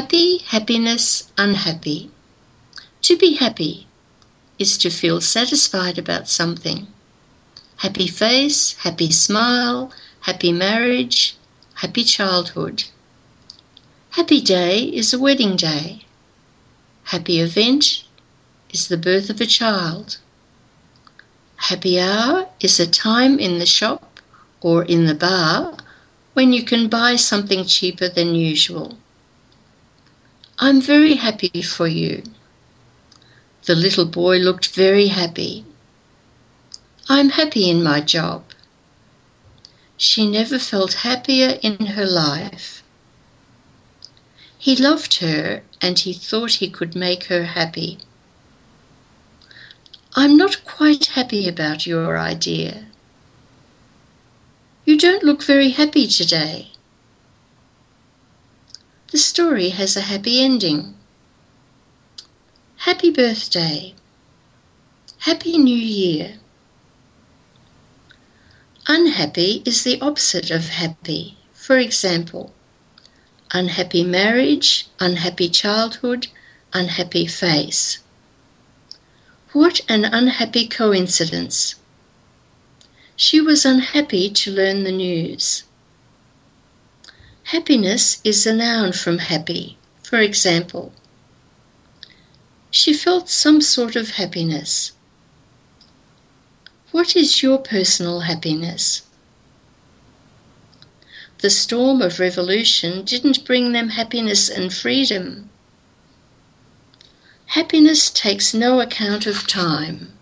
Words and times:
Happy, 0.00 0.38
happiness, 0.46 1.24
unhappy. 1.36 2.08
To 3.02 3.16
be 3.16 3.34
happy 3.34 3.88
is 4.56 4.78
to 4.78 4.90
feel 4.90 5.20
satisfied 5.20 5.98
about 5.98 6.28
something. 6.28 6.86
Happy 7.78 8.06
face, 8.06 8.74
happy 8.84 9.10
smile, 9.10 9.90
happy 10.20 10.52
marriage, 10.52 11.34
happy 11.82 12.04
childhood. 12.04 12.84
Happy 14.10 14.40
day 14.40 14.84
is 14.84 15.12
a 15.12 15.18
wedding 15.18 15.56
day. 15.56 16.04
Happy 17.02 17.40
event 17.40 18.04
is 18.70 18.86
the 18.86 18.96
birth 18.96 19.28
of 19.30 19.40
a 19.40 19.46
child. 19.46 20.18
Happy 21.56 21.98
hour 21.98 22.46
is 22.60 22.78
a 22.78 22.86
time 22.86 23.40
in 23.40 23.58
the 23.58 23.66
shop 23.66 24.20
or 24.60 24.84
in 24.84 25.06
the 25.06 25.16
bar 25.16 25.76
when 26.34 26.52
you 26.52 26.62
can 26.62 26.88
buy 26.88 27.16
something 27.16 27.64
cheaper 27.64 28.08
than 28.08 28.36
usual. 28.36 28.96
I'm 30.60 30.80
very 30.80 31.14
happy 31.14 31.62
for 31.62 31.86
you. 31.86 32.24
The 33.66 33.76
little 33.76 34.06
boy 34.06 34.38
looked 34.38 34.74
very 34.74 35.06
happy. 35.06 35.64
I'm 37.08 37.30
happy 37.30 37.70
in 37.70 37.82
my 37.82 38.00
job. 38.00 38.42
She 39.96 40.28
never 40.28 40.58
felt 40.58 41.04
happier 41.04 41.60
in 41.62 41.86
her 41.86 42.06
life. 42.06 42.82
He 44.58 44.74
loved 44.74 45.18
her 45.18 45.62
and 45.80 45.96
he 45.96 46.12
thought 46.12 46.54
he 46.54 46.68
could 46.68 46.96
make 46.96 47.24
her 47.24 47.44
happy. 47.44 47.98
I'm 50.16 50.36
not 50.36 50.64
quite 50.64 51.06
happy 51.06 51.46
about 51.46 51.86
your 51.86 52.18
idea. 52.18 52.86
You 54.84 54.98
don't 54.98 55.22
look 55.22 55.44
very 55.44 55.70
happy 55.70 56.08
today. 56.08 56.72
The 59.10 59.16
story 59.16 59.70
has 59.70 59.96
a 59.96 60.02
happy 60.02 60.42
ending. 60.42 60.94
Happy 62.76 63.10
birthday. 63.10 63.94
Happy 65.20 65.56
New 65.56 65.74
Year. 65.78 66.38
Unhappy 68.86 69.62
is 69.64 69.82
the 69.82 69.98
opposite 70.02 70.50
of 70.50 70.68
happy. 70.68 71.38
For 71.54 71.78
example, 71.78 72.52
unhappy 73.50 74.04
marriage, 74.04 74.86
unhappy 75.00 75.48
childhood, 75.48 76.26
unhappy 76.74 77.26
face. 77.26 78.00
What 79.52 79.80
an 79.88 80.04
unhappy 80.04 80.66
coincidence. 80.68 81.76
She 83.16 83.40
was 83.40 83.64
unhappy 83.64 84.28
to 84.28 84.50
learn 84.50 84.84
the 84.84 84.92
news. 84.92 85.62
Happiness 87.52 88.20
is 88.24 88.46
a 88.46 88.52
noun 88.54 88.92
from 88.92 89.16
happy. 89.16 89.78
For 90.02 90.18
example, 90.18 90.92
she 92.70 92.92
felt 92.92 93.30
some 93.30 93.62
sort 93.62 93.96
of 93.96 94.10
happiness. 94.10 94.92
What 96.90 97.16
is 97.16 97.42
your 97.42 97.56
personal 97.56 98.20
happiness? 98.20 99.00
The 101.38 101.48
storm 101.48 102.02
of 102.02 102.20
revolution 102.20 103.02
didn't 103.06 103.46
bring 103.46 103.72
them 103.72 103.88
happiness 103.88 104.50
and 104.50 104.70
freedom. 104.70 105.48
Happiness 107.46 108.10
takes 108.10 108.52
no 108.52 108.78
account 108.78 109.24
of 109.24 109.46
time. 109.46 110.12